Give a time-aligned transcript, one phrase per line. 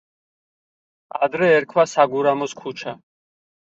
[1.29, 3.01] ადრე ერქვა საგურამოს ქუჩა.